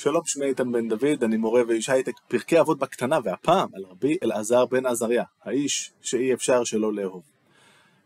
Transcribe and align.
שלום, 0.00 0.22
שמי 0.26 0.44
איתן 0.44 0.72
בן 0.72 0.88
דוד, 0.88 1.24
אני 1.24 1.36
מורה 1.36 1.62
ואיש 1.68 1.88
הייטק, 1.88 2.12
פרקי 2.28 2.60
אבות 2.60 2.78
בקטנה, 2.78 3.18
והפעם 3.24 3.68
על 3.74 3.84
רבי 3.90 4.16
אלעזר 4.22 4.66
בן 4.66 4.86
עזריה, 4.86 5.24
האיש 5.42 5.92
שאי 6.02 6.34
אפשר 6.34 6.64
שלא 6.64 6.92
לאהוב. 6.92 7.22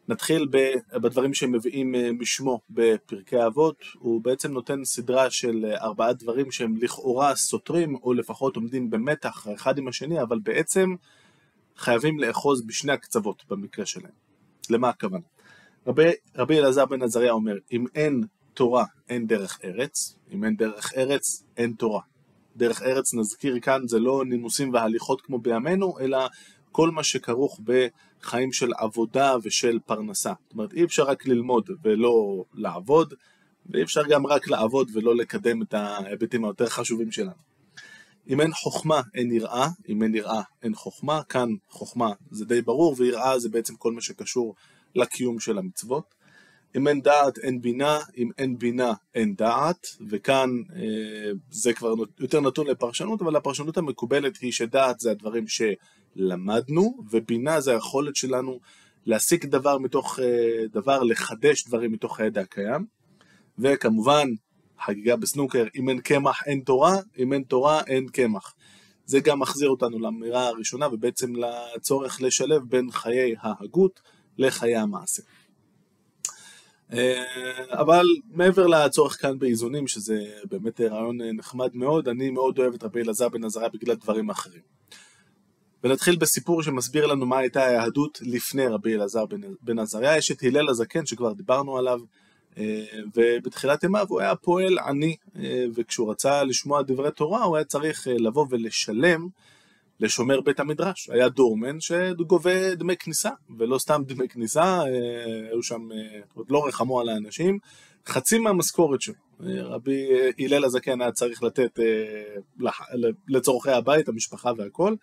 נתחיל 0.08 0.48
בדברים 0.92 1.34
שמביאים 1.34 1.94
אה, 1.94 2.12
משמו 2.12 2.60
בפרקי 2.70 3.46
אבות, 3.46 3.76
הוא 3.98 4.20
בעצם 4.20 4.52
נותן 4.52 4.84
סדרה 4.84 5.30
של 5.30 5.64
אה, 5.64 5.82
ארבעה 5.82 6.12
דברים 6.12 6.50
שהם 6.50 6.76
לכאורה 6.76 7.36
סותרים, 7.36 7.94
או 8.02 8.12
לפחות 8.12 8.56
עומדים 8.56 8.90
במתח 8.90 9.46
אחד 9.54 9.78
עם 9.78 9.88
השני, 9.88 10.22
אבל 10.22 10.38
בעצם 10.38 10.94
חייבים 11.76 12.20
לאחוז 12.20 12.62
בשני 12.66 12.92
הקצוות 12.92 13.42
במקרה 13.50 13.86
שלהם. 13.86 14.14
למה 14.70 14.88
הכוונה? 14.88 15.24
רבי, 15.86 16.10
רבי 16.36 16.58
אלעזר 16.58 16.86
בן 16.86 17.02
עזריה 17.02 17.32
אומר, 17.32 17.56
אם 17.72 17.84
אין 17.94 18.22
תורה 18.54 18.84
אין 19.08 19.26
דרך 19.26 19.58
ארץ, 19.64 20.16
אם 20.32 20.44
אין 20.44 20.56
דרך 20.56 20.92
ארץ 20.96 21.44
אין 21.56 21.72
תורה. 21.72 22.00
דרך 22.56 22.82
ארץ 22.82 23.14
נזכיר 23.14 23.60
כאן 23.60 23.88
זה 23.88 23.98
לא 23.98 24.22
נימוסים 24.26 24.72
והליכות 24.72 25.20
כמו 25.20 25.38
בימינו, 25.38 25.98
אלא 26.00 26.18
כל 26.72 26.90
מה 26.90 27.02
שכרוך 27.02 27.60
בחיים 27.64 28.52
של 28.52 28.70
עבודה 28.78 29.36
ושל 29.42 29.78
פרנסה. 29.86 30.32
זאת 30.42 30.52
אומרת 30.52 30.72
אי 30.72 30.84
אפשר 30.84 31.02
רק 31.02 31.26
ללמוד 31.26 31.70
ולא 31.84 32.44
לעבוד, 32.54 33.14
ואי 33.66 33.82
אפשר 33.82 34.02
גם 34.08 34.26
רק 34.26 34.48
לעבוד 34.48 34.90
ולא 34.94 35.16
לקדם 35.16 35.62
את 35.62 35.74
ההיבטים 35.74 36.44
היותר 36.44 36.66
חשובים 36.66 37.12
שלנו. 37.12 37.52
אם 38.28 38.40
אין 38.40 38.52
חוכמה 38.52 39.00
אין 39.14 39.32
יראה, 39.32 39.68
אם 39.88 40.02
אין 40.02 40.14
יראה 40.14 40.42
אין 40.62 40.74
חוכמה, 40.74 41.22
כאן 41.28 41.48
חוכמה 41.68 42.12
זה 42.30 42.44
די 42.44 42.62
ברור 42.62 42.94
ויראה 42.98 43.38
זה 43.38 43.48
בעצם 43.48 43.76
כל 43.76 43.92
מה 43.92 44.00
שקשור 44.00 44.54
לקיום 44.94 45.40
של 45.40 45.58
המצוות. 45.58 46.14
אם 46.76 46.88
אין 46.88 47.00
דעת 47.00 47.38
אין 47.38 47.60
בינה, 47.60 47.98
אם 48.16 48.30
אין 48.38 48.58
בינה 48.58 48.92
אין 49.14 49.34
דעת, 49.34 49.86
וכאן 50.08 50.50
אה, 50.76 51.30
זה 51.50 51.72
כבר 51.72 51.94
יותר 52.18 52.40
נתון 52.40 52.66
לפרשנות, 52.66 53.22
אבל 53.22 53.36
הפרשנות 53.36 53.76
המקובלת 53.76 54.36
היא 54.36 54.52
שדעת 54.52 55.00
זה 55.00 55.10
הדברים 55.10 55.44
שלמדנו, 55.48 57.04
ובינה 57.10 57.60
זה 57.60 57.72
היכולת 57.72 58.16
שלנו 58.16 58.60
להסיק 59.06 59.44
דבר 59.44 59.78
מתוך 59.78 60.18
אה, 60.18 60.66
דבר, 60.72 61.02
לחדש 61.02 61.66
דברים 61.66 61.92
מתוך 61.92 62.20
הידע 62.20 62.40
הקיים, 62.40 62.86
וכמובן, 63.58 64.28
חגיגה 64.84 65.16
בסנוקר, 65.16 65.64
אם 65.76 65.88
אין 65.88 66.00
קמח 66.00 66.42
אין 66.46 66.60
תורה, 66.60 66.96
אם 67.18 67.32
אין 67.32 67.42
תורה 67.42 67.82
אין 67.86 68.08
קמח. 68.08 68.54
זה 69.04 69.20
גם 69.20 69.38
מחזיר 69.38 69.68
אותנו 69.68 69.98
לאמירה 69.98 70.46
הראשונה, 70.46 70.88
ובעצם 70.92 71.32
לצורך 71.36 72.22
לשלב 72.22 72.62
בין 72.68 72.90
חיי 72.90 73.34
ההגות 73.40 74.00
לחיי 74.38 74.76
המעשה. 74.76 75.22
אה, 76.92 77.22
אבל 77.70 78.06
מעבר 78.30 78.66
לצורך 78.66 79.22
כאן 79.22 79.38
באיזונים, 79.38 79.86
שזה 79.86 80.24
באמת 80.50 80.80
רעיון 80.80 81.20
אה, 81.20 81.32
נחמד 81.32 81.70
מאוד, 81.74 82.08
אני 82.08 82.30
מאוד 82.30 82.58
אוהב 82.58 82.74
את 82.74 82.82
רבי 82.82 83.02
אלעזר 83.02 83.28
בן 83.28 83.44
עזריה 83.44 83.68
בגלל 83.68 83.94
דברים 83.94 84.30
אחרים. 84.30 84.62
ונתחיל 85.84 86.16
בסיפור 86.16 86.62
שמסביר 86.62 87.06
לנו 87.06 87.26
מה 87.26 87.38
הייתה 87.38 87.64
היהדות 87.64 88.18
לפני 88.22 88.66
רבי 88.66 88.94
אלעזר 88.94 89.24
בן 89.62 89.78
עזריה. 89.78 90.16
יש 90.16 90.30
את 90.30 90.42
הלל 90.42 90.68
הזקן 90.68 91.06
שכבר 91.06 91.32
דיברנו 91.32 91.78
עליו, 91.78 92.00
אה, 92.58 92.84
ובתחילת 93.16 93.84
ימיו 93.84 94.06
הוא 94.08 94.20
היה 94.20 94.34
פועל 94.34 94.78
עני, 94.78 95.16
וכשהוא 95.74 96.10
רצה 96.10 96.44
לשמוע 96.44 96.82
דברי 96.82 97.10
תורה 97.10 97.44
הוא 97.44 97.56
היה 97.56 97.64
צריך 97.64 98.06
לבוא 98.10 98.46
ולשלם 98.50 99.28
לשומר 100.00 100.40
בית 100.40 100.60
המדרש. 100.60 101.10
היה 101.10 101.28
דורמן 101.28 101.80
שגובה 101.80 102.74
דמי 102.74 102.96
כניסה, 102.96 103.30
ולא 103.58 103.78
סתם 103.78 104.02
דמי 104.06 104.28
כניסה, 104.28 104.62
אה, 104.62 104.86
היו 105.50 105.62
שם, 105.62 105.92
אה, 105.92 106.20
עוד 106.34 106.46
לא 106.50 106.66
רחמו 106.66 107.00
על 107.00 107.08
האנשים, 107.08 107.58
חצי 108.06 108.38
מהמשכורת 108.38 109.02
שלו. 109.02 109.14
אה, 109.46 109.62
רבי 109.62 110.06
הלל 110.38 110.64
הזקן 110.64 111.00
היה 111.00 111.12
צריך 111.12 111.42
לתת 111.42 111.78
לצורכי 113.28 113.70
הבית, 113.70 114.08
המשפחה 114.08 114.50
והכל, 114.56 114.94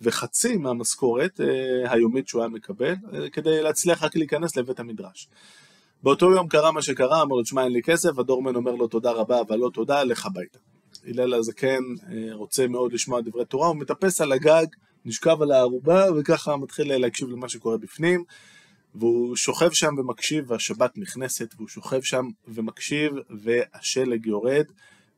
וחצי 0.00 0.56
מהמשכורת 0.56 1.40
היומית 1.84 2.28
שהוא 2.28 2.42
היה 2.42 2.48
מקבל, 2.48 2.94
כדי 3.32 3.62
להצליח 3.62 4.02
רק 4.02 4.16
להיכנס 4.16 4.56
לבית 4.56 4.80
המדרש. 4.80 5.28
באותו 6.02 6.32
יום 6.32 6.48
קרה 6.48 6.72
מה 6.72 6.82
שקרה, 6.82 7.22
אמר 7.22 7.36
לו, 7.36 7.42
תשמע, 7.42 7.64
אין 7.64 7.72
לי 7.72 7.82
כסף, 7.82 8.18
הדורמן 8.18 8.56
אומר 8.56 8.74
לו 8.74 8.86
תודה 8.86 9.10
רבה, 9.10 9.40
אבל 9.40 9.58
לא 9.58 9.70
תודה, 9.74 10.04
לך 10.04 10.26
הביתה. 10.26 10.58
הלל 11.06 11.34
הזקן 11.34 11.82
אה, 12.10 12.34
רוצה 12.34 12.66
מאוד 12.66 12.92
לשמוע 12.92 13.20
דברי 13.20 13.44
תורה, 13.44 13.68
הוא 13.68 13.76
מטפס 13.76 14.20
על 14.20 14.32
הגג, 14.32 14.66
נשכב 15.04 15.42
על 15.42 15.52
הערובה, 15.52 16.04
וככה 16.16 16.56
מתחיל 16.56 16.96
להקשיב 16.96 17.28
למה 17.28 17.48
שקורה 17.48 17.76
בפנים, 17.76 18.24
והוא 18.94 19.36
שוכב 19.36 19.70
שם 19.72 19.94
ומקשיב, 19.98 20.50
והשבת 20.50 20.98
נכנסת, 20.98 21.54
והוא 21.56 21.68
שוכב 21.68 22.00
שם 22.02 22.28
ומקשיב, 22.48 23.12
והשלג 23.30 24.26
יורד, 24.26 24.64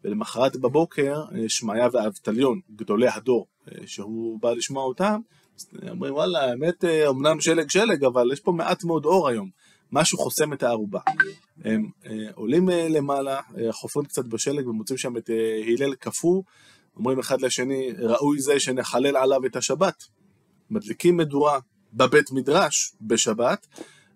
ולמחרת 0.05 0.57
בבוקר 0.57 1.23
אה, 1.35 1.49
שמעיה 1.49 1.89
ואבטליון, 1.93 2.61
גדולי 2.77 3.09
הדור, 3.09 3.47
אה, 3.69 3.87
שהוא 3.87 4.41
בא 4.41 4.53
לשמוע 4.53 4.85
אותם, 4.85 5.21
אומרים 5.91 6.15
וואלה, 6.15 6.45
האמת, 6.45 6.85
אמנם 6.85 7.41
שלג 7.41 7.71
שלג, 7.71 8.05
אבל 8.05 8.33
יש 8.33 8.41
פה 8.41 8.53
מעט 8.53 8.85
מאוד 8.85 9.05
אור 9.05 9.29
היום. 9.29 9.51
משהו 9.93 10.19
חוסם 10.19 10.53
את 10.53 10.63
הערובה. 10.63 11.01
הם 11.65 11.91
אה, 12.07 12.13
עולים 12.35 12.71
אה, 12.71 12.89
למעלה, 12.89 13.41
אה, 13.59 13.73
חופרים 13.73 14.07
קצת 14.07 14.25
בשלג 14.25 14.69
ומוצאים 14.69 14.99
שם 14.99 15.17
את 15.17 15.31
הלל 15.67 15.95
קפוא, 15.95 16.43
אומרים 16.97 17.19
אחד 17.19 17.41
לשני, 17.41 17.93
ראוי 17.99 18.41
זה 18.41 18.61
שנחלל 18.61 19.17
עליו 19.17 19.47
את 19.47 19.57
השבת. 19.57 20.05
מדליקים 20.71 21.17
מדורה 21.17 21.59
בבית 21.93 22.33
מדרש 22.33 22.93
בשבת 23.01 23.67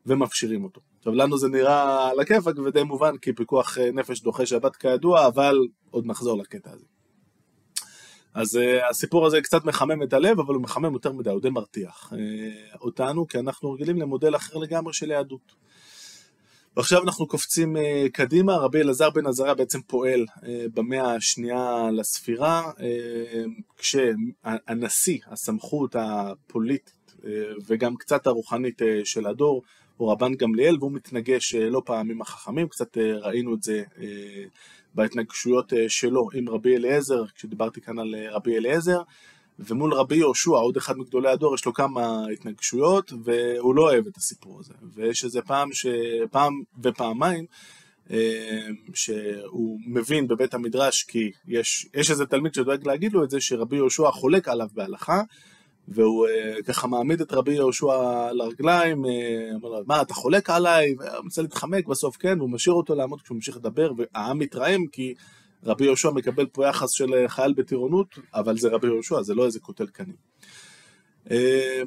ומפשירים 0.06 0.64
אותו. 0.64 0.80
עכשיו 0.98 1.14
לנו 1.14 1.38
זה 1.38 1.48
נראה 1.48 2.08
על 2.10 2.20
הכיפאק 2.20 2.58
ודי 2.58 2.82
מובן 2.82 3.16
כי 3.16 3.32
פיקוח 3.32 3.78
נפש 3.78 4.20
דוחה 4.22 4.46
שבת 4.46 4.76
כידוע, 4.76 5.26
אבל 5.26 5.58
עוד 5.90 6.06
נחזור 6.06 6.38
לקטע 6.38 6.70
הזה. 6.70 6.84
אז 8.34 8.56
uh, 8.56 8.90
הסיפור 8.90 9.26
הזה 9.26 9.40
קצת 9.40 9.64
מחמם 9.64 10.02
את 10.02 10.12
הלב, 10.12 10.40
אבל 10.40 10.54
הוא 10.54 10.62
מחמם 10.62 10.92
יותר 10.92 11.12
מדי, 11.12 11.30
הוא 11.30 11.40
די 11.40 11.50
מרתיח 11.50 12.12
uh, 12.12 12.78
אותנו, 12.80 13.28
כי 13.28 13.38
אנחנו 13.38 13.72
רגילים 13.72 13.96
למודל 13.98 14.36
אחר 14.36 14.58
לגמרי 14.58 14.92
של 14.92 15.10
יהדות. 15.10 15.54
ועכשיו 16.76 17.02
אנחנו 17.02 17.26
קופצים 17.26 17.76
uh, 17.76 17.80
קדימה, 18.12 18.56
רבי 18.56 18.80
אלעזר 18.80 19.10
בן 19.10 19.26
עזריה 19.26 19.54
בעצם 19.54 19.82
פועל 19.86 20.24
uh, 20.36 20.42
במאה 20.74 21.14
השנייה 21.14 21.90
לספירה, 21.92 22.70
uh, 22.70 22.80
כשהנשיא, 23.76 25.18
הסמכות 25.26 25.96
הפוליטית 25.98 27.14
uh, 27.20 27.24
וגם 27.66 27.96
קצת 27.96 28.26
הרוחנית 28.26 28.82
uh, 28.82 28.84
של 29.04 29.26
הדור, 29.26 29.62
הוא 29.96 30.12
רבן 30.12 30.34
גמליאל, 30.34 30.76
והוא 30.80 30.92
מתנגש 30.92 31.54
uh, 31.54 31.58
לא 31.58 31.82
פעם 31.84 32.10
עם 32.10 32.22
החכמים, 32.22 32.68
קצת 32.68 32.96
uh, 32.96 33.00
ראינו 33.00 33.54
את 33.54 33.62
זה 33.62 33.82
uh, 33.96 34.00
בהתנגשויות 34.94 35.72
אה, 35.72 35.88
שלו 35.88 36.28
עם 36.34 36.48
רבי 36.48 36.76
אליעזר, 36.76 37.24
כשדיברתי 37.34 37.80
כאן 37.80 37.98
על 37.98 38.14
אה, 38.14 38.32
רבי 38.32 38.56
אליעזר, 38.56 39.02
ומול 39.58 39.94
רבי 39.94 40.16
יהושע, 40.16 40.50
עוד 40.50 40.76
אחד 40.76 40.98
מגדולי 40.98 41.30
הדור, 41.30 41.54
יש 41.54 41.66
לו 41.66 41.72
כמה 41.72 42.26
התנגשויות, 42.32 43.12
והוא 43.24 43.74
לא 43.74 43.82
אוהב 43.82 44.06
את 44.06 44.16
הסיפור 44.16 44.60
הזה. 44.60 44.74
ויש 44.94 45.24
איזה 45.24 45.42
פעם, 45.42 45.72
ש... 45.72 45.86
פעם 46.30 46.52
ופעמיים, 46.82 47.46
אה, 48.10 48.66
שהוא 48.94 49.80
מבין 49.86 50.28
בבית 50.28 50.54
המדרש, 50.54 51.02
כי 51.02 51.30
יש, 51.48 51.86
יש 51.94 52.10
איזה 52.10 52.26
תלמיד 52.26 52.54
שדואג 52.54 52.86
להגיד 52.86 53.12
לו 53.12 53.24
את 53.24 53.30
זה, 53.30 53.40
שרבי 53.40 53.76
יהושע 53.76 54.10
חולק 54.10 54.48
עליו 54.48 54.68
בהלכה, 54.74 55.22
והוא 55.94 56.26
uh, 56.26 56.62
ככה 56.62 56.86
מעמיד 56.86 57.20
את 57.20 57.32
רבי 57.32 57.54
יהושע 57.54 57.86
על 58.28 58.40
הרגליים, 58.40 59.04
uh, 59.04 59.08
אומר 59.54 59.68
לו, 59.68 59.84
מה, 59.86 60.02
אתה 60.02 60.14
חולק 60.14 60.50
עליי? 60.50 60.94
והוא 60.98 61.24
מנסה 61.24 61.42
להתחמק, 61.42 61.86
בסוף 61.86 62.16
כן, 62.16 62.40
והוא 62.40 62.50
משאיר 62.50 62.74
אותו 62.74 62.94
לעמוד 62.94 63.20
כשהוא 63.22 63.34
ממשיך 63.34 63.56
לדבר, 63.56 63.92
והעם 63.96 64.38
מתרעם 64.38 64.86
כי 64.86 65.14
רבי 65.64 65.84
יהושע 65.84 66.10
מקבל 66.10 66.46
פה 66.46 66.66
יחס 66.66 66.90
של 66.90 67.14
אה, 67.14 67.28
חייל 67.28 67.52
בטירונות, 67.52 68.18
אבל 68.34 68.58
זה 68.58 68.68
רבי 68.68 68.86
יהושע, 68.86 69.22
זה 69.22 69.34
לא 69.34 69.46
איזה 69.46 69.60
קוטל 69.60 69.86
קנים. 69.86 70.32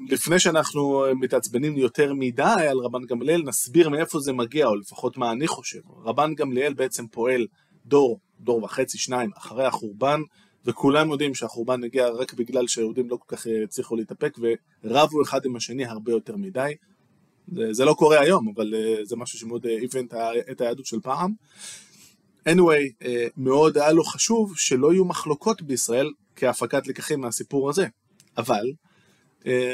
לפני 0.09 0.39
שאנחנו 0.39 1.05
מתעצבנים 1.19 1.77
יותר 1.77 2.13
מדי 2.13 2.67
על 2.69 2.77
רבן 2.77 3.05
גמליאל, 3.05 3.41
נסביר 3.41 3.89
מאיפה 3.89 4.19
זה 4.19 4.33
מגיע, 4.33 4.67
או 4.67 4.75
לפחות 4.75 5.17
מה 5.17 5.31
אני 5.31 5.47
חושב. 5.47 5.79
רבן 6.05 6.33
גמליאל 6.35 6.73
בעצם 6.73 7.07
פועל 7.07 7.47
דור, 7.85 8.19
דור 8.39 8.63
וחצי, 8.63 8.97
שניים, 8.97 9.29
אחרי 9.37 9.65
החורבן, 9.65 10.19
וכולם 10.65 11.11
יודעים 11.11 11.35
שהחורבן 11.35 11.83
הגיע 11.83 12.07
רק 12.07 12.33
בגלל 12.33 12.67
שהיהודים 12.67 13.09
לא 13.09 13.17
כל 13.17 13.35
כך 13.35 13.47
אה, 13.47 13.63
הצליחו 13.63 13.95
להתאפק 13.95 14.37
ורבו 14.83 15.21
אחד 15.23 15.45
עם 15.45 15.55
השני 15.55 15.85
הרבה 15.85 16.11
יותר 16.11 16.35
מדי. 16.35 16.73
זה, 17.53 17.73
זה 17.73 17.85
לא 17.85 17.93
קורה 17.93 18.19
היום, 18.19 18.53
אבל 18.55 18.73
uh, 18.73 19.05
זה 19.05 19.15
משהו 19.15 19.39
שמאוד 19.39 19.65
איבן 19.65 20.05
uh, 20.11 20.15
את 20.51 20.61
היהדות 20.61 20.85
של 20.85 20.99
פעם. 20.99 21.33
anyway, 22.49 23.05
מאוד 23.37 23.77
היה 23.77 23.91
לו 23.91 24.03
חשוב 24.03 24.57
שלא 24.57 24.93
יהיו 24.93 25.05
מחלוקות 25.05 25.61
בישראל 25.61 26.11
כהפקת 26.35 26.87
לקחים 26.87 27.21
מהסיפור 27.21 27.69
הזה. 27.69 27.87
אבל, 28.37 28.65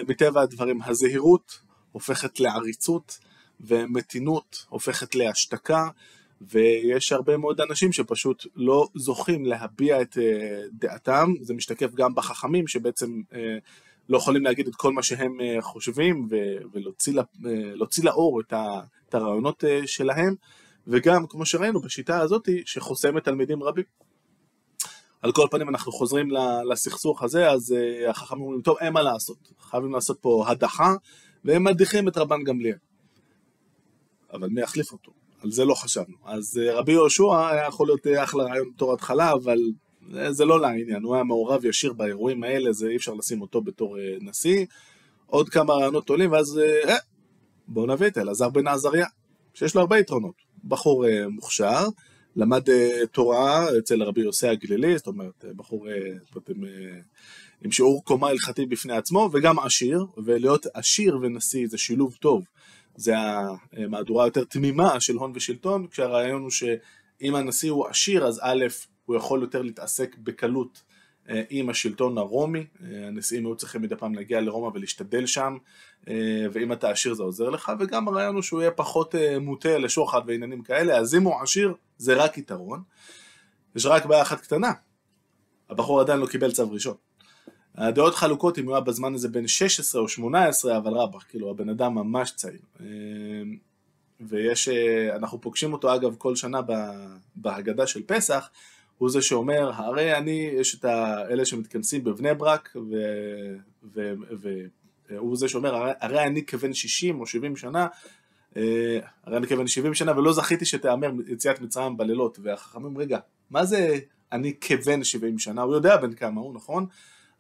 מטבע 0.08 0.42
הדברים, 0.42 0.80
הזהירות 0.82 1.60
הופכת 1.92 2.40
לעריצות, 2.40 3.20
ומתינות 3.60 4.66
הופכת 4.70 5.16
להשתקה, 5.16 5.88
ויש 6.50 7.12
הרבה 7.12 7.38
מאוד 7.38 7.62
אנשים 7.62 7.92
שפשוט 7.92 8.46
לא 8.56 8.88
זוכים 8.96 9.46
להביע 9.46 10.02
את 10.02 10.18
אה, 10.18 10.62
דעתם, 10.74 11.34
זה 11.42 11.54
משתקף 11.54 11.94
גם 11.94 12.16
בחכמים 12.16 12.68
שבעצם 12.68 13.22
אה, 13.34 13.58
לא 14.10 14.18
יכולים 14.18 14.44
להגיד 14.44 14.68
את 14.68 14.76
כל 14.76 14.94
מה 14.94 15.04
שהם 15.04 15.42
אה, 15.42 15.62
חושבים 15.62 16.28
ולהוציא 16.74 18.04
לאור 18.04 18.42
את 19.08 19.14
הרעיונות 19.14 19.64
שלהם, 19.86 20.36
וגם 20.88 21.28
כמו 21.28 21.46
שראינו 21.46 21.82
בשיטה 21.82 22.20
הזאת 22.20 22.50
שחוסמת 22.66 23.24
תלמידים 23.24 23.64
רבים. 23.64 23.86
על 25.22 25.32
כל 25.32 25.48
פנים 25.52 25.70
אנחנו 25.70 25.92
חוזרים 25.92 26.30
לסכסוך 26.72 27.24
הזה, 27.24 27.50
אז 27.50 27.76
החכמים 28.08 28.42
אומרים, 28.42 28.62
טוב, 28.62 28.78
אין 28.78 28.94
מה 28.94 29.02
לעשות, 29.02 29.52
חייבים 29.60 29.92
לעשות 29.92 30.18
פה 30.22 30.46
הדחה, 30.48 30.94
והם 31.46 31.64
מדיחים 31.64 32.08
את 32.08 32.18
רבן 32.18 32.44
גמליאל. 32.44 32.78
אבל 34.34 34.50
מי 34.50 34.62
יחליף 34.62 34.92
אותו? 34.92 35.21
על 35.44 35.52
זה 35.52 35.66
לא 35.66 35.74
חשבנו. 35.74 36.16
אז 36.26 36.60
רבי 36.74 36.92
יהושע 36.92 37.48
היה 37.50 37.68
יכול 37.68 37.88
להיות 37.88 38.24
אחלה 38.24 38.44
רעיון 38.44 38.72
בתור 38.76 38.94
התחלה, 38.94 39.32
אבל 39.32 39.58
זה 40.30 40.46
לא 40.46 40.62
לעניין, 40.62 41.04
הוא 41.04 41.16
היה 41.16 41.24
מעורב 41.24 41.66
ישיר 41.66 41.94
באירועים 41.94 42.44
האלה, 42.44 42.74
זה 42.74 42.88
אי 42.88 42.96
אפשר 42.96 43.14
לשים 43.14 43.42
אותו 43.42 43.62
בתור 43.62 43.98
נשיא. 44.22 44.66
עוד 45.32 45.50
כמה 45.50 45.74
רעיונות 45.74 46.10
עולים, 46.10 46.32
ואז 46.32 46.60
אה, 46.60 46.96
בואו 47.68 47.86
נביא 47.86 48.08
את 48.08 48.18
אלעזר 48.18 48.50
בן 48.50 48.68
עזריה, 48.68 49.06
שיש 49.54 49.76
לו 49.76 49.82
הרבה 49.82 50.00
יתרונות. 50.00 50.36
בחור 50.64 51.08
אה, 51.08 51.28
מוכשר, 51.28 51.88
למד 52.36 52.70
אה, 52.70 53.08
תורה 53.12 53.78
אצל 53.78 54.04
רבי 54.04 54.22
יוסי 54.22 54.48
הגלילי, 54.48 54.98
זאת 54.98 55.08
אומרת, 55.08 55.46
אה, 55.46 55.54
בחור 55.56 55.90
אה, 55.90 55.94
אה, 55.94 57.00
עם 57.62 57.72
שיעור 57.72 58.06
קומה 58.06 58.28
הלכתי 58.28 58.66
בפני 58.66 58.94
עצמו, 58.94 59.30
וגם 59.34 59.60
עשיר, 59.60 60.06
ולהיות 60.26 60.66
עשיר 60.74 61.18
ונשיא 61.22 61.68
זה 61.68 61.78
שילוב 61.78 62.16
טוב. 62.20 62.44
זה 63.02 63.14
המהדורה 63.74 64.26
היותר 64.26 64.44
תמימה 64.44 65.00
של 65.00 65.16
הון 65.16 65.32
ושלטון, 65.36 65.88
כשהרעיון 65.88 66.42
הוא 66.42 66.50
שאם 66.50 67.36
הנשיא 67.36 67.72
הוא 67.72 67.88
עשיר, 67.88 68.26
אז 68.26 68.40
א', 68.44 68.66
הוא 69.06 69.16
יכול 69.16 69.42
יותר 69.42 69.62
להתעסק 69.62 70.16
בקלות 70.18 70.82
אה, 71.30 71.44
עם 71.50 71.70
השלטון 71.70 72.18
הרומי, 72.18 72.66
אה, 72.84 73.08
הנשיאים 73.08 73.46
היו 73.46 73.56
צריכים 73.56 73.82
מדי 73.82 73.96
פעם 73.96 74.16
להגיע 74.16 74.42
לרומא 74.42 74.72
ולהשתדל 74.74 75.26
שם, 75.26 75.58
אה, 76.08 76.46
ואם 76.52 76.74
אתה 76.74 76.90
עשיר 76.90 77.14
זה 77.14 77.24
עוזר 77.24 77.50
לך, 77.50 77.72
וגם 77.80 78.08
הרעיון 78.08 78.36
הוא 78.36 78.42
שהוא 78.42 78.62
יהיה 78.62 78.72
פחות 78.72 79.16
מוטה 79.42 79.78
לשוחד 79.78 80.22
ועניינים 80.28 80.62
כאלה, 80.62 80.98
אז 80.98 81.16
אם 81.16 81.24
הוא 81.24 81.42
עשיר 81.42 81.74
זה 81.98 82.14
רק 82.14 82.38
יתרון. 82.38 82.84
יש 83.76 83.86
רק 83.86 84.06
בעיה 84.06 84.22
אחת 84.22 84.42
קטנה, 84.42 84.72
הבחור 85.70 86.02
עדיין 86.02 86.20
לא 86.20 86.28
קיבל 86.28 86.52
צו 86.52 86.72
ראשון. 86.72 86.96
הדעות 87.76 88.16
חלוקות 88.16 88.60
אם 88.60 88.66
הוא 88.66 88.74
היה 88.74 88.82
בזמן 88.82 89.14
הזה 89.14 89.30
בן 89.30 89.48
16 89.48 90.02
או 90.02 90.08
18, 90.08 90.78
אבל 90.78 90.94
רבח, 90.94 91.24
כאילו 91.30 91.50
הבן 91.50 91.70
אדם 91.70 91.96
ממש 91.96 92.32
צעיר. 92.32 92.62
ויש, 94.20 94.70
אנחנו 95.16 95.42
פוגשים 95.42 95.74
אותו 95.74 95.96
אגב 95.96 96.16
כל 96.18 96.36
שנה 96.36 96.60
בהגדה 97.36 97.88
של 97.88 98.02
פסח, 98.06 98.50
הוא 98.98 99.10
זה 99.10 99.22
שאומר, 99.22 99.72
הרי 99.74 100.18
אני, 100.18 100.50
יש 100.54 100.76
את 100.76 100.86
האלה 100.86 101.46
שמתכנסים 101.46 102.04
בבני 102.04 102.34
ברק, 102.34 102.76
והוא 105.10 105.38
זה 105.38 105.48
שאומר, 105.48 105.94
הרי, 106.00 106.24
אני 106.24 106.46
כבן 106.46 106.74
60 106.74 107.20
או 107.20 107.26
70 107.26 107.56
שנה, 107.56 107.88
אה, 108.58 109.00
הרי 109.24 109.38
אני 109.38 109.48
כבן 109.48 109.68
70 109.68 109.94
שנה 109.94 110.18
ולא 110.18 110.34
זכיתי 110.34 110.66
שתיאמר 110.66 111.12
יציאת 111.28 111.62
מצרים 111.62 111.98
בלילות, 111.98 112.40
והחכמים, 112.42 112.98
רגע, 112.98 113.20
מה 113.50 113.66
זה 113.66 114.00
אני 114.32 114.54
כבן 114.62 115.04
70 115.04 115.40
שנה? 115.40 115.62
הוא 115.62 115.74
יודע 115.76 115.98
בן 115.98 116.14
כמה 116.14 116.42
הוא, 116.42 116.54
נכון? 116.54 116.86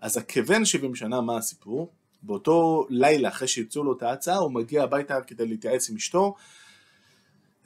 אז 0.01 0.17
הכבן 0.17 0.65
70 0.65 0.95
שנה, 0.95 1.21
מה 1.21 1.37
הסיפור? 1.37 1.91
באותו 2.23 2.85
לילה, 2.89 3.29
אחרי 3.29 3.47
שהציעו 3.47 3.83
לו 3.83 3.93
את 3.93 4.03
ההצעה, 4.03 4.37
הוא 4.37 4.51
מגיע 4.51 4.83
הביתה 4.83 5.21
כדי 5.21 5.47
להתייעץ 5.47 5.89
עם 5.89 5.95
אשתו, 5.95 6.35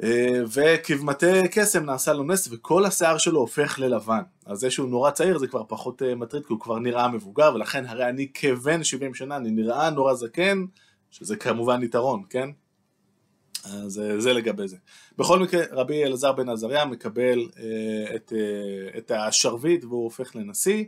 אה, 0.04 0.42
וכבמטה 0.54 1.48
קסם 1.52 1.86
נעשה 1.86 2.14
לו 2.14 2.24
נס 2.24 2.48
וכל 2.52 2.86
השיער 2.86 3.18
שלו 3.18 3.40
הופך 3.40 3.80
ללבן. 3.80 4.22
אז 4.46 4.60
זה 4.60 4.72
שהוא 4.72 4.90
נורא 4.90 5.12
צעיר 5.12 5.38
זה 5.38 5.48
כבר 5.48 5.64
פחות 5.68 6.02
אה, 6.02 6.16
מטריד 6.16 6.46
כי 6.46 6.54
הוא 6.54 6.60
כבר 6.60 6.80
נראה 6.80 7.08
מבוגר 7.08 7.52
ולכן 7.56 7.86
הרי 7.86 8.10
אני 8.10 8.28
כבן 8.34 8.84
70 8.84 9.14
שנה, 9.14 9.36
אני 9.36 9.52
נראה 9.52 9.90
נורא 9.90 10.14
זקן, 10.14 10.66
שזה 11.12 11.36
כמובן 11.36 11.84
יתרון, 11.84 12.24
כן? 12.30 12.50
אז 13.64 14.00
אה, 14.00 14.20
זה 14.20 14.34
לגבי 14.34 14.68
זה. 14.68 14.78
בכל 15.18 15.40
מקרה 15.40 15.64
רבי 15.72 16.04
אלעזר 16.04 16.32
בן 16.32 16.50
עזריה 16.50 16.86
מקבל 16.86 17.50
את, 18.16 18.34
את 18.98 19.12
השרביט 19.12 19.84
והוא 19.84 20.04
הופך 20.04 20.36
לנשיא 20.36 20.84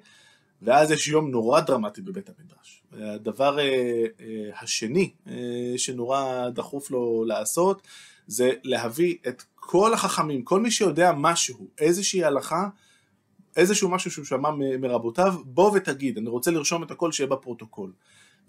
ואז 0.62 0.92
יש 0.92 1.08
יום 1.08 1.32
נורא 1.32 1.62
דרמטי 1.62 2.02
בבית 2.02 2.30
המדרש. 2.30 2.84
הדבר 2.94 3.58
השני 4.62 5.12
שנורא 5.78 6.50
דחוף 6.50 6.92
לו 6.92 7.24
לעשות 7.28 7.82
זה 8.28 8.52
להביא 8.64 9.16
את 9.28 9.44
כל 9.56 9.94
החכמים, 9.94 10.44
כל 10.44 10.60
מי 10.60 10.72
שיודע 10.72 11.12
משהו, 11.16 11.68
איזושהי 11.78 12.24
הלכה, 12.24 12.70
איזשהו 13.58 13.90
משהו 13.90 14.12
שהוא 14.12 14.26
שמע 14.26 14.50
מרבותיו, 14.80 15.34
בוא 15.46 15.72
ותגיד, 15.76 16.18
אני 16.18 16.30
רוצה 16.30 16.52
לרשום 16.52 16.84
את 16.84 16.92
הכל 16.92 17.12
שיהיה 17.12 17.28
בפרוטוקול. 17.28 17.92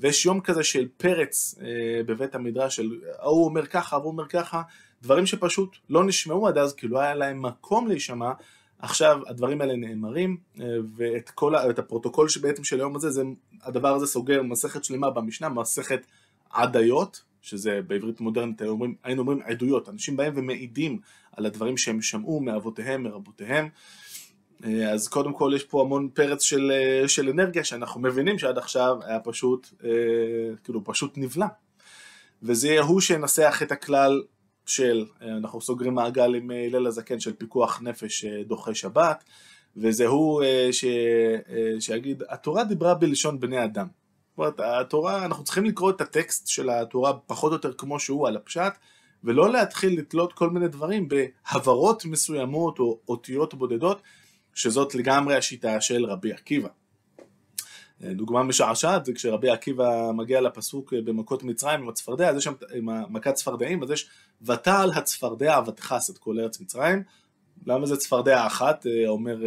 ויש 0.00 0.26
יום 0.26 0.40
כזה 0.40 0.64
של 0.64 0.88
פרץ 0.96 1.54
אה, 1.60 2.02
בבית 2.06 2.34
המדרש, 2.34 2.76
של 2.76 2.90
ההוא 3.18 3.44
אומר 3.44 3.66
ככה, 3.66 3.96
ההוא 3.96 4.10
אומר 4.10 4.26
ככה, 4.26 4.62
דברים 5.02 5.26
שפשוט 5.26 5.76
לא 5.90 6.04
נשמעו 6.04 6.48
עד 6.48 6.58
אז, 6.58 6.74
כי 6.74 6.88
לא 6.88 6.98
היה 6.98 7.14
להם 7.14 7.42
מקום 7.42 7.88
להישמע, 7.88 8.32
עכשיו 8.78 9.20
הדברים 9.26 9.60
האלה 9.60 9.76
נאמרים, 9.76 10.36
אה, 10.60 10.66
ואת 10.96 11.30
כל, 11.30 11.54
הפרוטוקול 11.54 12.28
שבעצם 12.28 12.64
של 12.64 12.80
היום 12.80 12.96
הזה, 12.96 13.10
זה, 13.10 13.22
הדבר 13.62 13.94
הזה 13.94 14.06
סוגר 14.06 14.42
מסכת 14.42 14.84
שלמה 14.84 15.10
במשנה, 15.10 15.48
מסכת 15.48 16.00
עדיות, 16.50 17.22
שזה 17.42 17.80
בעברית 17.86 18.20
מודרנית 18.20 18.62
אומרים, 18.62 18.94
היינו 19.04 19.20
אומרים 19.20 19.40
עדויות, 19.44 19.88
אנשים 19.88 20.16
באים 20.16 20.32
ומעידים 20.36 20.98
על 21.36 21.46
הדברים 21.46 21.76
שהם 21.76 22.02
שמעו 22.02 22.40
מאבותיהם, 22.40 23.02
מרבותיהם. 23.02 23.68
אה, 24.64 24.90
אז 24.90 25.08
קודם 25.08 25.32
כל 25.32 25.52
יש 25.56 25.64
פה 25.64 25.82
המון 25.82 26.08
פרץ 26.14 26.42
של, 26.42 26.72
אה, 26.74 27.08
של 27.08 27.28
אנרגיה 27.28 27.64
שאנחנו 27.64 28.00
מבינים 28.00 28.38
שעד 28.38 28.58
עכשיו 28.58 28.96
היה 29.04 29.20
פשוט, 29.20 29.68
כאילו 30.64 30.84
פשוט 30.84 31.12
נבלע. 31.16 31.46
וזה 32.42 32.68
יהיה 32.68 32.82
הוא 32.82 33.00
שינסח 33.00 33.60
את 33.62 33.72
הכלל 33.72 34.22
של, 34.68 35.04
אנחנו 35.20 35.60
סוגרים 35.60 35.94
מעגל 35.94 36.34
עם 36.34 36.50
הלל 36.50 36.86
הזקן 36.86 37.20
של 37.20 37.32
פיקוח 37.32 37.80
נפש 37.82 38.24
דוחה 38.24 38.74
שבת, 38.74 39.24
וזה 39.76 40.06
הוא 40.06 40.42
ש, 40.72 40.84
שיגיד, 41.80 42.22
התורה 42.28 42.64
דיברה 42.64 42.94
בלשון 42.94 43.40
בני 43.40 43.64
אדם. 43.64 43.86
אומרת, 44.38 44.60
התורה, 44.60 45.24
אנחנו 45.24 45.44
צריכים 45.44 45.64
לקרוא 45.64 45.90
את 45.90 46.00
הטקסט 46.00 46.46
של 46.46 46.70
התורה 46.70 47.12
פחות 47.12 47.52
או 47.52 47.56
יותר 47.56 47.72
כמו 47.72 48.00
שהוא 48.00 48.28
על 48.28 48.36
הפשט, 48.36 48.72
ולא 49.24 49.52
להתחיל 49.52 49.98
לתלות 49.98 50.32
כל 50.32 50.50
מיני 50.50 50.68
דברים 50.68 51.08
בהברות 51.08 52.04
מסוימות 52.04 52.78
או 52.78 52.98
אותיות 53.08 53.54
בודדות, 53.54 54.02
שזאת 54.54 54.94
לגמרי 54.94 55.36
השיטה 55.36 55.80
של 55.80 56.04
רבי 56.04 56.32
עקיבא. 56.32 56.68
דוגמה 58.00 58.42
משעשעת 58.42 59.04
זה 59.04 59.12
כשרבי 59.12 59.50
עקיבא 59.50 60.10
מגיע 60.14 60.40
לפסוק 60.40 60.94
במכות 60.94 61.42
מצרים 61.42 61.80
עם 61.80 61.88
הצפרדע, 61.88 62.28
אז 62.28 62.36
יש 62.36 62.44
שם 62.44 62.52
מכת 63.10 63.34
צפרדעים, 63.34 63.82
אז 63.82 63.90
יש 63.90 64.10
ותעל 64.42 64.90
הצפרדע 64.92 65.60
ותכס 65.66 66.10
את 66.10 66.18
כל 66.18 66.40
ארץ 66.40 66.60
מצרים. 66.60 67.02
למה 67.66 67.86
זה 67.86 67.96
צפרדע 67.96 68.46
אחת, 68.46 68.86
אומר, 69.06 69.38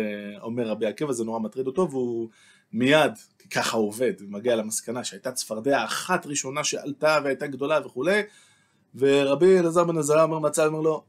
אומר 0.41 0.67
רבי 0.67 0.85
עקיבא, 0.85 1.13
זה 1.13 1.23
נורא 1.23 1.39
מטריד 1.39 1.67
אותו, 1.67 1.89
והוא 1.91 2.29
מיד 2.73 3.11
ככה 3.51 3.77
הוא 3.77 3.87
עובד, 3.87 4.13
ומגיע 4.19 4.55
למסקנה 4.55 5.03
שהייתה 5.03 5.31
צפרדע 5.31 5.83
אחת 5.85 6.25
ראשונה 6.25 6.63
שעלתה 6.63 7.17
והייתה 7.23 7.47
גדולה 7.47 7.85
וכולי, 7.85 8.21
ורבי 8.95 9.59
אלעזר 9.59 9.83
בן 9.83 9.97
עזריה 9.97 10.23
אומר 10.23 10.39
מצב, 10.39 10.65
אומר 10.65 10.79
לו, 10.79 11.03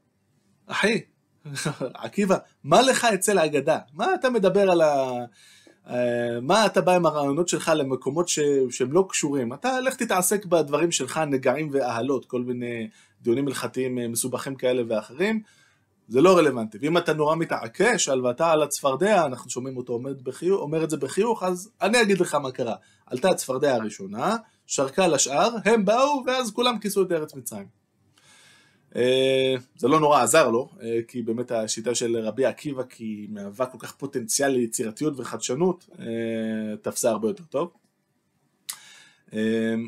אחי, 0.67 1.01
עקיבא, 1.95 2.37
מה 2.65 2.83
לך 2.83 3.05
אצל 3.05 3.39
האגדה? 3.39 3.79
מה 3.93 4.15
אתה 4.15 4.31
מדבר 4.31 4.71
על 4.71 4.81
ה... 4.81 5.13
אה, 5.91 6.41
מה 6.43 6.67
אתה 6.67 6.81
בא 6.81 6.97
עם 6.97 7.07
הרעיונות 7.07 7.49
שלך 7.49 7.73
למקומות 7.77 8.29
ש... 8.29 8.39
שהם 8.71 8.93
לא 8.93 9.07
קשורים? 9.09 9.53
אתה 9.53 9.81
לך 9.81 9.97
תתעסק 9.97 10.45
בדברים 10.45 10.91
שלך, 10.91 11.21
נגעים 11.27 11.69
ואהלות, 11.73 12.25
כל 12.25 12.43
מיני 12.43 12.89
דיונים 13.23 13.49
הלכתיים 13.49 13.99
אה, 13.99 14.09
מסובכים 14.09 14.55
כאלה 14.55 14.83
ואחרים. 14.89 15.43
זה 16.09 16.21
לא 16.21 16.39
רלוונטי. 16.39 16.79
ואם 16.81 16.99
אתה 16.99 17.13
נורא 17.13 17.37
מתעקש 17.37 18.09
על 18.09 18.27
ואתה 18.27 18.51
על 18.51 18.63
הצפרדע, 18.63 19.27
אנחנו 19.27 19.51
שומעים 19.51 19.77
אותו 19.77 19.93
עומד 19.93 20.23
בחיוך, 20.23 20.61
אומר 20.61 20.85
את 20.85 20.91
זה 20.91 20.97
בחיוך, 20.97 21.43
אז 21.43 21.71
אני 21.83 22.03
אגיד 22.03 22.21
לך 22.21 22.35
מה 22.35 22.51
קרה. 22.51 22.75
עלתה 23.07 23.31
הצפרדע 23.31 23.75
הראשונה, 23.75 24.37
שרקה 24.67 25.07
לשאר, 25.07 25.51
הם 25.65 25.85
באו, 25.85 26.23
ואז 26.27 26.51
כולם 26.51 26.79
כיסו 26.79 27.03
את 27.03 27.13
ארץ 27.13 27.35
מצרים. 27.35 27.82
אה, 28.97 29.55
זה 29.77 29.89
לא 29.89 30.01
נורא 30.01 30.23
עזר 30.23 30.49
לו, 30.49 30.69
אה, 30.83 31.01
כי 31.09 31.23
באמת 31.23 31.51
השיטה 31.51 31.95
של 31.95 32.17
רבי 32.17 32.45
עקיבא, 32.45 32.83
כי 32.83 33.05
היא 33.05 33.29
מהווה 33.31 33.67
כל 33.67 33.79
כך 33.79 33.93
פוטנציאל 33.93 34.49
ליצירתיות 34.49 35.15
וחדשנות, 35.17 35.89
אה, 35.99 36.77
תפסה 36.83 37.11
הרבה 37.11 37.29
יותר 37.29 37.45
טוב. 37.45 37.73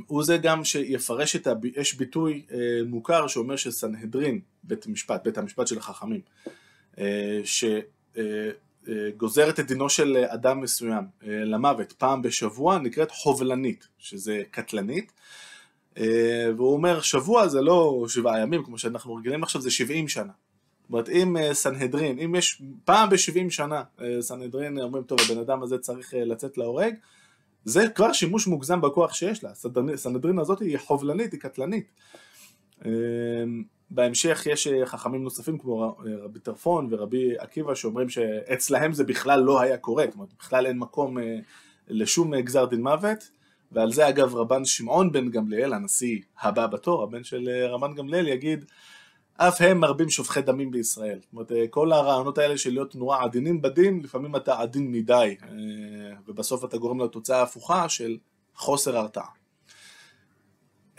הוא 0.06 0.24
זה 0.24 0.36
גם 0.36 0.64
שיפרש 0.64 1.36
את, 1.36 1.46
ה... 1.46 1.52
יש 1.76 1.94
ביטוי 1.94 2.46
מוכר 2.86 3.26
שאומר 3.26 3.56
שסנהדרין, 3.56 4.40
בית 4.62 4.86
המשפט, 4.86 5.24
בית 5.24 5.38
המשפט 5.38 5.66
של 5.66 5.78
החכמים, 5.78 6.20
שגוזרת 8.84 9.60
את 9.60 9.66
דינו 9.66 9.88
של 9.88 10.16
אדם 10.16 10.60
מסוים 10.60 11.04
למוות 11.22 11.92
פעם 11.92 12.22
בשבוע, 12.22 12.78
נקראת 12.78 13.10
חובלנית, 13.10 13.88
שזה 13.98 14.42
קטלנית. 14.50 15.12
והוא 16.56 16.72
אומר 16.72 17.00
שבוע 17.00 17.48
זה 17.48 17.60
לא 17.60 18.04
שבעה 18.08 18.40
ימים 18.40 18.64
כמו 18.64 18.78
שאנחנו 18.78 19.14
רגילים 19.14 19.42
עכשיו 19.42 19.60
זה 19.60 19.70
שבעים 19.70 20.08
שנה. 20.08 20.32
זאת 20.82 20.90
אומרת 20.90 21.08
אם 21.08 21.36
סנהדרין, 21.52 22.18
אם 22.18 22.34
יש 22.34 22.62
פעם 22.84 23.10
בשבעים 23.10 23.50
שנה 23.50 23.82
סנהדרין 24.20 24.78
אומרים 24.80 25.04
טוב 25.04 25.18
הבן 25.20 25.40
אדם 25.40 25.62
הזה 25.62 25.78
צריך 25.78 26.14
לצאת 26.16 26.58
להורג 26.58 26.94
זה 27.64 27.88
כבר 27.88 28.12
שימוש 28.12 28.46
מוגזם 28.46 28.80
בכוח 28.80 29.14
שיש 29.14 29.44
לה, 29.44 29.50
הסנהדרין 29.94 30.38
הזאת 30.38 30.60
היא 30.60 30.78
חובלנית, 30.78 31.32
היא 31.32 31.40
קטלנית. 31.40 31.90
בהמשך 33.90 34.46
יש 34.50 34.68
חכמים 34.84 35.24
נוספים 35.24 35.58
כמו 35.58 35.96
רבי 36.24 36.40
טרפון 36.40 36.88
ורבי 36.90 37.38
עקיבא 37.38 37.74
שאומרים 37.74 38.08
שאצלהם 38.08 38.92
זה 38.92 39.04
בכלל 39.04 39.40
לא 39.40 39.60
היה 39.60 39.76
קורה, 39.76 40.04
זאת 40.04 40.14
אומרת 40.14 40.28
בכלל 40.38 40.66
אין 40.66 40.78
מקום 40.78 41.16
לשום 41.88 42.40
גזר 42.40 42.64
דין 42.64 42.82
מוות 42.82 43.30
ועל 43.74 43.92
זה 43.92 44.08
אגב 44.08 44.34
רבן 44.34 44.64
שמעון 44.64 45.12
בן 45.12 45.30
גמליאל, 45.30 45.72
הנשיא 45.72 46.18
הבא 46.40 46.66
בתור, 46.66 47.02
הבן 47.02 47.24
של 47.24 47.48
רבן 47.68 47.94
גמליאל, 47.94 48.28
יגיד 48.28 48.64
אף 49.36 49.60
הם 49.60 49.80
מרבים 49.80 50.10
שופכי 50.10 50.42
דמים 50.42 50.70
בישראל. 50.70 51.18
זאת 51.22 51.32
אומרת, 51.32 51.52
כל 51.70 51.92
הרעיונות 51.92 52.38
האלה 52.38 52.58
של 52.58 52.70
להיות 52.70 52.94
נורא 52.94 53.22
עדינים 53.22 53.62
בדין, 53.62 54.00
לפעמים 54.04 54.36
אתה 54.36 54.60
עדין 54.60 54.92
מדי, 54.92 55.36
ובסוף 56.26 56.64
אתה 56.64 56.78
גורם 56.78 57.00
לתוצאה 57.00 57.38
ההפוכה 57.40 57.88
של 57.88 58.18
חוסר 58.54 58.96
הרתעה. 58.96 59.26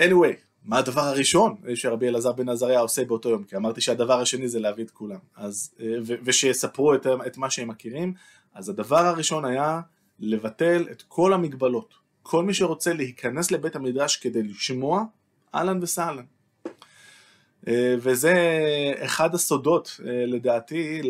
anyway, 0.01 0.35
מה 0.63 0.77
הדבר 0.77 1.01
הראשון 1.01 1.55
שרבי 1.75 2.07
אלעזר 2.07 2.31
בן 2.31 2.49
עזריה 2.49 2.79
עושה 2.79 3.05
באותו 3.05 3.29
יום? 3.29 3.43
כי 3.43 3.55
אמרתי 3.55 3.81
שהדבר 3.81 4.19
השני 4.19 4.47
זה 4.47 4.59
להביא 4.59 4.83
את 4.83 4.91
כולם, 4.91 5.19
אז, 5.35 5.75
ו- 5.79 6.13
ושיספרו 6.23 6.93
את, 6.93 7.07
את 7.27 7.37
מה 7.37 7.49
שהם 7.49 7.67
מכירים, 7.67 8.13
אז 8.53 8.69
הדבר 8.69 9.05
הראשון 9.05 9.45
היה 9.45 9.81
לבטל 10.19 10.85
את 10.91 11.01
כל 11.01 11.33
המגבלות. 11.33 12.04
כל 12.27 12.43
מי 12.43 12.53
שרוצה 12.53 12.93
להיכנס 12.93 13.51
לבית 13.51 13.75
המדרש 13.75 14.17
כדי 14.17 14.43
לשמוע, 14.43 15.03
אהלן 15.55 15.79
וסהלן. 15.83 16.23
וזה 17.97 18.33
אחד 18.97 19.35
הסודות 19.35 19.99
לדעתי 20.03 21.01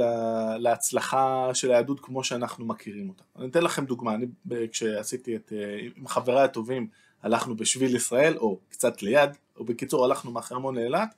להצלחה 0.59 1.49
של 1.53 1.71
היהדות 1.71 1.99
כמו 1.99 2.23
שאנחנו 2.23 2.65
מכירים 2.65 3.09
אותה. 3.09 3.23
אני 3.39 3.47
אתן 3.47 3.61
לכם 3.61 3.85
דוגמה, 3.85 4.15
אני 4.15 4.25
כשעשיתי 4.71 5.35
את, 5.35 5.53
עם 5.95 6.07
חבריי 6.07 6.43
הטובים 6.43 6.87
הלכנו 7.23 7.57
בשביל 7.57 7.95
ישראל, 7.95 8.37
או 8.37 8.59
קצת 8.69 9.01
ליד, 9.01 9.29
או 9.57 9.65
בקיצור 9.65 10.05
הלכנו 10.05 10.31
מהחרמון 10.31 10.75
לאילת, 10.75 11.15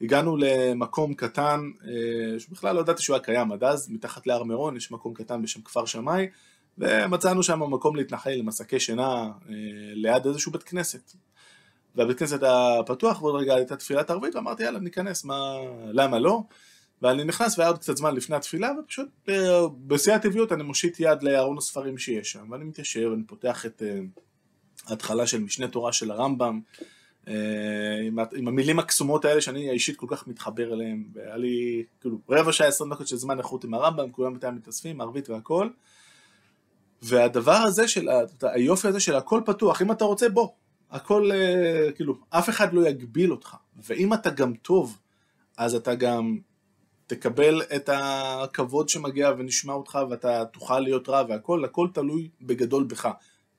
הגענו 0.00 0.36
למקום 0.36 1.14
קטן, 1.14 1.70
שבכלל 2.38 2.74
לא 2.74 2.80
ידעתי 2.80 3.02
שהוא 3.02 3.14
היה 3.14 3.24
קיים 3.24 3.52
עד 3.52 3.64
אז, 3.64 3.90
מתחת 3.90 4.26
להר 4.26 4.42
מירון 4.42 4.76
יש 4.76 4.90
מקום 4.90 5.14
קטן 5.14 5.42
בשם 5.42 5.62
כפר 5.62 5.86
שמאי, 5.86 6.28
ומצאנו 6.78 7.42
שם 7.42 7.72
מקום 7.72 7.96
להתנחל 7.96 8.30
עם 8.30 8.48
עסקי 8.48 8.80
שינה 8.80 9.30
ליד 9.94 10.26
איזשהו 10.26 10.52
בית 10.52 10.62
כנסת. 10.62 11.12
והבית 11.94 12.18
כנסת 12.18 12.42
היה 12.42 12.82
פתוח 12.86 13.22
ועוד 13.22 13.42
רגע 13.42 13.54
הייתה 13.54 13.76
תפילת 13.76 14.10
ערבית 14.10 14.34
ואמרתי 14.34 14.62
יאללה 14.62 14.78
ניכנס, 14.78 15.24
מה, 15.24 15.54
למה 15.92 16.18
לא? 16.18 16.42
ואני 17.02 17.24
נכנס 17.24 17.58
והיה 17.58 17.70
עוד 17.70 17.78
קצת 17.78 17.96
זמן 17.96 18.14
לפני 18.14 18.36
התפילה 18.36 18.70
ופשוט 18.78 19.08
בשיא 19.86 20.14
הטבעיות 20.14 20.52
אני 20.52 20.62
מושיט 20.62 21.00
יד 21.00 21.22
לארון 21.22 21.58
הספרים 21.58 21.98
שיש 21.98 22.32
שם 22.32 22.50
ואני 22.50 22.64
מתיישב, 22.64 23.10
אני 23.14 23.22
פותח 23.26 23.66
את 23.66 23.82
ההתחלה 24.86 25.26
של 25.26 25.40
משנה 25.40 25.68
תורה 25.68 25.92
של 25.92 26.10
הרמב"ם 26.10 26.60
עם, 27.26 28.48
המילים 28.48 28.78
הקסומות 28.78 29.24
האלה 29.24 29.40
שאני 29.40 29.70
אישית 29.70 29.96
כל 29.96 30.06
כך 30.10 30.28
מתחבר 30.28 30.74
אליהם 30.74 31.04
והיה 31.12 31.36
לי 31.36 31.84
כאילו 32.00 32.18
רבע 32.28 32.52
שעה 32.52 32.68
עשרים 32.68 32.92
דקות 32.92 33.08
של 33.08 33.16
זמן 33.16 33.38
איכות 33.38 33.64
עם 33.64 33.74
הרמב"ם 33.74 34.10
כולם 34.10 34.34
איתם 34.34 34.54
מתאספים, 34.54 35.00
ערבית 35.00 35.30
והכל 35.30 35.68
והדבר 37.02 37.52
הזה 37.52 37.88
של 37.88 38.08
היופי 38.42 38.88
הזה 38.88 39.00
של 39.00 39.16
הכל 39.16 39.40
פתוח 39.44 39.82
אם 39.82 39.92
אתה 39.92 40.04
רוצה 40.04 40.28
בוא. 40.28 40.48
הכל, 40.90 41.30
כאילו, 41.94 42.14
אף 42.30 42.48
אחד 42.48 42.72
לא 42.72 42.88
יגביל 42.88 43.32
אותך, 43.32 43.56
ואם 43.76 44.14
אתה 44.14 44.30
גם 44.30 44.54
טוב, 44.54 44.98
אז 45.58 45.74
אתה 45.74 45.94
גם 45.94 46.38
תקבל 47.06 47.62
את 47.62 47.90
הכבוד 47.92 48.88
שמגיע 48.88 49.30
ונשמע 49.38 49.72
אותך 49.72 49.98
ואתה 50.10 50.44
תוכל 50.44 50.80
להיות 50.80 51.08
רע 51.08 51.22
והכל, 51.28 51.64
הכל 51.64 51.88
תלוי 51.94 52.28
בגדול 52.40 52.84
בך. 52.84 53.08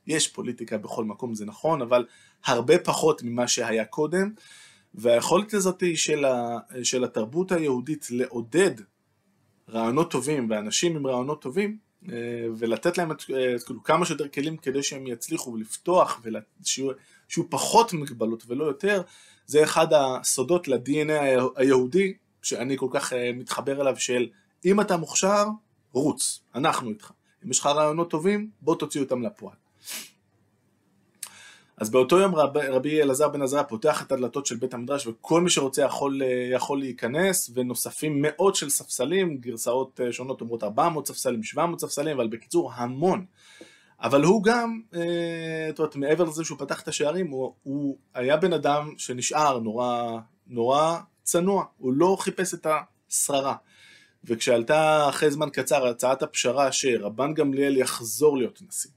יש 0.07 0.27
פוליטיקה 0.27 0.77
בכל 0.77 1.05
מקום, 1.05 1.35
זה 1.35 1.45
נכון, 1.45 1.81
אבל 1.81 2.05
הרבה 2.45 2.79
פחות 2.79 3.23
ממה 3.23 3.47
שהיה 3.47 3.85
קודם, 3.85 4.33
והיכולת 4.93 5.53
הזאת 5.53 5.83
של, 5.95 6.25
ה, 6.25 6.57
של 6.83 7.03
התרבות 7.03 7.51
היהודית 7.51 8.07
לעודד 8.11 8.71
רעיונות 9.69 10.11
טובים 10.11 10.49
ואנשים 10.49 10.95
עם 10.95 11.07
רעיונות 11.07 11.41
טובים, 11.41 11.77
ולתת 12.57 12.97
להם 12.97 13.11
את, 13.11 13.21
כאילו, 13.65 13.83
כמה 13.83 14.05
שיותר 14.05 14.27
כלים 14.27 14.57
כדי 14.57 14.83
שהם 14.83 15.07
יצליחו 15.07 15.57
לפתוח 15.57 16.21
ושיהיו 16.23 16.91
שיהיו 17.27 17.49
פחות 17.49 17.93
מגבלות 17.93 18.43
ולא 18.47 18.63
יותר, 18.63 19.01
זה 19.45 19.63
אחד 19.63 19.87
הסודות 19.93 20.67
ל-DNA 20.67 21.41
היהודי 21.55 22.13
שאני 22.41 22.77
כל 22.77 22.87
כך 22.91 23.13
מתחבר 23.33 23.81
אליו 23.81 23.97
של 23.97 24.29
אם 24.65 24.81
אתה 24.81 24.97
מוכשר, 24.97 25.45
רוץ, 25.91 26.43
אנחנו 26.55 26.89
איתך. 26.89 27.11
אם 27.45 27.51
יש 27.51 27.59
לך 27.59 27.65
רעיונות 27.65 28.09
טובים, 28.09 28.49
בוא 28.61 28.75
תוציא 28.75 29.01
אותם 29.01 29.21
לפועל. 29.21 29.55
אז 31.77 31.89
באותו 31.89 32.19
יום 32.19 32.35
רב, 32.35 32.57
רבי 32.57 33.01
אלעזר 33.01 33.27
בן 33.27 33.41
עזריה 33.41 33.63
פותח 33.63 34.01
את 34.01 34.11
הדלתות 34.11 34.45
של 34.45 34.55
בית 34.55 34.73
המדרש 34.73 35.07
וכל 35.07 35.41
מי 35.41 35.49
שרוצה 35.49 35.81
יכול, 35.81 36.21
יכול 36.53 36.79
להיכנס 36.79 37.51
ונוספים 37.53 38.21
מאות 38.21 38.55
של 38.55 38.69
ספסלים, 38.69 39.37
גרסאות 39.37 39.99
שונות 40.11 40.41
אומרות 40.41 40.63
400 40.63 41.07
ספסלים, 41.07 41.43
700 41.43 41.79
ספסלים, 41.79 42.15
אבל 42.15 42.27
בקיצור 42.27 42.71
המון. 42.73 43.25
אבל 44.01 44.23
הוא 44.23 44.43
גם, 44.43 44.81
זאת 45.69 45.79
אומרת, 45.79 45.95
מעבר 45.95 46.23
לזה 46.23 46.43
שהוא 46.43 46.59
פתח 46.59 46.81
את 46.81 46.87
השערים, 46.87 47.27
הוא, 47.27 47.53
הוא 47.63 47.97
היה 48.13 48.37
בן 48.37 48.53
אדם 48.53 48.89
שנשאר 48.97 49.59
נורא, 49.59 50.19
נורא 50.47 50.97
צנוע, 51.23 51.63
הוא 51.77 51.93
לא 51.93 52.17
חיפש 52.19 52.53
את 52.53 52.67
השררה. 53.09 53.55
וכשעלתה 54.23 55.09
אחרי 55.09 55.31
זמן 55.31 55.49
קצר 55.49 55.87
הצעת 55.87 56.23
הפשרה 56.23 56.71
שרבן 56.71 57.33
גמליאל 57.33 57.77
יחזור 57.77 58.37
להיות 58.37 58.59
נשיא, 58.67 58.89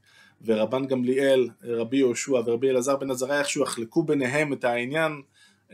ורבן 0.47 0.87
גמליאל, 0.87 1.49
רבי 1.63 1.97
יהושע 1.97 2.33
ורבי 2.33 2.71
אלעזר 2.71 2.97
בן 2.97 3.11
עזריה 3.11 3.39
איכשהו 3.39 3.63
יחלקו 3.63 4.03
ביניהם 4.03 4.53
את 4.53 4.65
העניין 4.65 5.13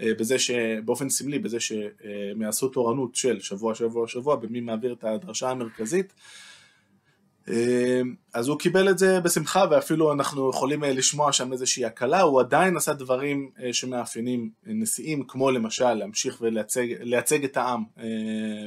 בזה 0.02 0.38
שבאופן 0.38 1.08
סמלי, 1.08 1.38
בזה 1.38 1.60
שהם 1.60 2.42
יעשו 2.42 2.68
תורנות 2.68 3.14
של 3.14 3.40
שבוע 3.40 3.74
שבוע 3.74 4.08
שבוע 4.08 4.36
במי 4.36 4.60
מעביר 4.60 4.92
את 4.92 5.04
הדרשה 5.04 5.50
המרכזית. 5.50 6.12
אז 8.34 8.48
הוא 8.48 8.58
קיבל 8.58 8.90
את 8.90 8.98
זה 8.98 9.20
בשמחה 9.20 9.64
ואפילו 9.70 10.12
אנחנו 10.12 10.50
יכולים 10.50 10.82
לשמוע 10.82 11.32
שם 11.32 11.52
איזושהי 11.52 11.84
הקלה, 11.84 12.20
הוא 12.20 12.40
עדיין 12.40 12.76
עשה 12.76 12.92
דברים 12.92 13.50
שמאפיינים 13.72 14.50
נשיאים 14.66 15.24
כמו 15.28 15.50
למשל 15.50 15.94
להמשיך 15.94 16.38
ולייצג 16.40 17.44
את 17.44 17.56
העם 17.56 17.84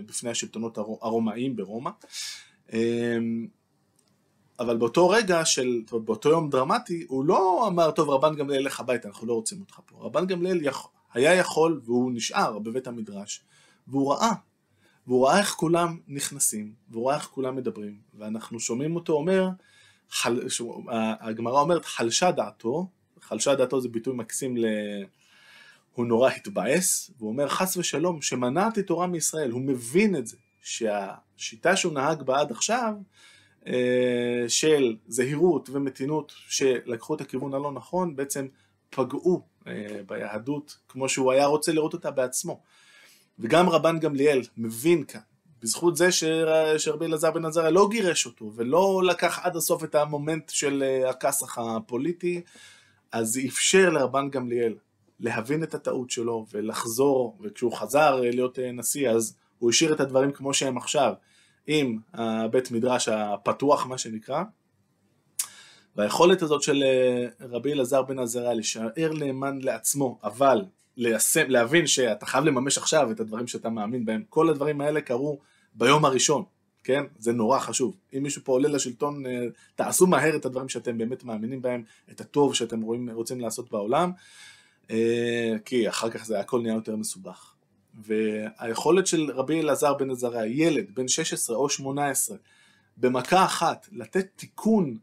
בפני 0.06 0.30
השלטונות 0.30 0.78
הרומאיים 0.78 1.56
ברומא 1.56 1.92
אבל 4.60 4.78
באותו 4.78 5.10
רגע 5.10 5.46
של, 5.46 5.82
באותו 5.92 6.30
יום 6.30 6.50
דרמטי, 6.50 7.06
הוא 7.08 7.26
לא 7.26 7.68
אמר, 7.68 7.92
טוב 7.92 8.10
רבן 8.10 8.36
גמליאל 8.36 8.66
לך 8.66 8.80
הביתה, 8.80 9.08
אנחנו 9.08 9.28
לא 9.28 9.34
רוצים 9.34 9.60
אותך 9.60 9.80
פה. 9.86 9.96
רבן 10.00 10.26
גמליאל 10.28 10.60
היה 11.14 11.34
יכול 11.34 11.82
והוא 11.86 12.12
נשאר 12.12 12.60
בבית 12.60 12.88
המדרש 12.88 13.44
והוא 13.88 14.14
ראה 14.14 14.32
והוא 15.08 15.28
ראה 15.28 15.40
איך 15.40 15.50
כולם 15.50 16.00
נכנסים, 16.08 16.74
והוא 16.90 17.08
ראה 17.08 17.16
איך 17.16 17.24
כולם 17.24 17.56
מדברים, 17.56 17.98
ואנחנו 18.14 18.60
שומעים 18.60 18.96
אותו 18.96 19.14
אומר, 19.14 19.50
חל... 20.10 20.40
הגמרא 21.20 21.62
אומרת 21.62 21.86
חלשה 21.86 22.32
דעתו, 22.32 22.88
חלשה 23.22 23.56
דעתו 23.56 23.82
זה 23.82 23.90
ביטוי 23.90 24.16
מקסים 24.16 24.58
ל... 24.58 24.66
הוא 25.94 26.06
נורא 26.06 26.30
התבאס, 26.30 27.12
והוא 27.18 27.30
אומר 27.30 27.48
חס 27.50 27.78
ושלום 27.78 28.22
שמנעתי 28.22 28.84
תורה 28.84 29.08
מישראל, 29.08 29.52
הוא 29.52 29.62
מבין 29.62 30.16
את 30.16 30.28
זה, 30.28 30.38
שהשיטה 30.62 31.76
שהוא 31.76 31.94
נהג 31.94 32.22
בה 32.22 32.40
עד 32.40 32.52
עכשיו, 32.52 32.94
של 34.48 34.96
זהירות 35.08 35.70
ומתינות 35.70 36.34
שלקחו 36.50 37.16
את 37.16 37.22
הכיוון 37.22 37.54
הלא 37.54 37.72
נכון, 37.72 38.16
בעצם 38.16 38.48
פגעו 38.90 39.42
ביהדות 40.08 40.78
כמו 40.90 41.10
שהוא 41.10 41.32
היה 41.32 41.46
רוצה 41.46 41.72
לראות 41.72 41.94
אותה 41.94 42.12
בעצמו. 42.12 42.62
וגם 43.40 43.70
רבן 43.70 44.00
גמליאל 44.00 44.42
מבין 44.58 45.04
כאן, 45.04 45.20
בזכות 45.62 45.96
זה 45.98 46.12
שרבי 46.78 47.06
אלעזר 47.06 47.32
בן 47.32 47.46
עזריה 47.46 47.70
לא 47.70 47.88
גירש 47.92 48.26
אותו 48.26 48.52
ולא 48.56 49.02
לקח 49.06 49.40
עד 49.44 49.56
הסוף 49.56 49.84
את 49.84 49.96
המומנט 49.96 50.50
של 50.50 50.84
הכסח 51.10 51.58
הפוליטי, 51.58 52.42
אז 53.12 53.40
אפשר 53.48 53.90
לרבן 53.90 54.30
גמליאל 54.30 54.76
להבין 55.20 55.64
את 55.64 55.76
הטעות 55.76 56.10
שלו 56.10 56.46
ולחזור, 56.52 57.38
וכשהוא 57.42 57.74
חזר 57.78 58.16
להיות 58.22 58.60
נשיא 58.60 59.10
אז 59.10 59.38
הוא 59.60 59.70
השאיר 59.70 59.94
את 59.94 60.00
הדברים 60.00 60.32
כמו 60.32 60.54
שהם 60.54 60.78
עכשיו, 60.78 61.14
עם 61.68 62.00
הבית 62.14 62.72
מדרש 62.72 63.08
הפתוח 63.08 63.86
מה 63.86 63.98
שנקרא, 63.98 64.44
והיכולת 65.96 66.42
הזאת 66.42 66.64
של 66.64 66.84
רבי 67.42 67.74
אלעזר 67.74 68.02
בן 68.02 68.20
עזריה 68.20 68.54
להישאר 68.54 69.14
נאמן 69.20 69.60
לעצמו, 69.62 70.20
אבל 70.24 70.66
ליישם, 70.98 71.50
להבין 71.50 71.88
שאתה 71.88 72.26
חייב 72.26 72.46
לממש 72.46 72.78
עכשיו 72.78 73.12
את 73.12 73.20
הדברים 73.20 73.48
שאתה 73.48 73.70
מאמין 73.70 74.06
בהם. 74.06 74.24
כל 74.30 74.50
הדברים 74.50 74.82
האלה 74.82 75.02
קרו 75.02 75.40
ביום 75.74 76.06
הראשון, 76.06 76.44
כן? 76.84 77.04
זה 77.18 77.34
נורא 77.34 77.60
חשוב. 77.60 77.98
אם 78.18 78.24
מישהו 78.24 78.42
פה 78.44 78.52
עולה 78.52 78.70
לשלטון, 78.70 79.24
תעשו 79.76 80.08
מהר 80.08 80.36
את 80.36 80.46
הדברים 80.46 80.70
שאתם 80.70 80.98
באמת 80.98 81.24
מאמינים 81.24 81.62
בהם, 81.62 81.84
את 82.12 82.22
הטוב 82.22 82.56
שאתם 82.56 82.82
רואים, 82.82 83.10
רוצים 83.10 83.42
לעשות 83.42 83.72
בעולם, 83.72 84.12
כי 85.66 85.90
אחר 85.90 86.10
כך 86.10 86.26
זה 86.26 86.40
הכל 86.40 86.62
נהיה 86.62 86.74
יותר 86.76 86.96
מסובך. 86.96 87.55
והיכולת 88.04 89.08
של 89.08 89.32
רבי 89.32 89.62
אלעזר 89.62 89.94
בן 89.94 90.12
עזריה, 90.12 90.46
ילד 90.46 90.96
בן 90.96 91.08
16 91.08 91.56
או 91.56 91.70
18, 91.70 92.38
במכה 92.98 93.46
אחת, 93.46 93.88
לתת 93.92 94.28
תיקון 94.36 94.98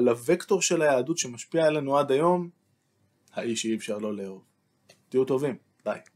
לוקטור 0.00 0.62
של 0.62 0.82
היהדות 0.82 1.18
שמשפיע 1.18 1.66
עלינו 1.66 1.98
עד 1.98 2.12
היום, 2.12 2.48
האיש 3.32 3.62
שאי 3.62 3.76
אפשר 3.76 3.98
לא 3.98 4.16
לאהוב. 4.16 4.44
תהיו 5.08 5.24
טובים, 5.24 5.56
ביי. 5.84 6.15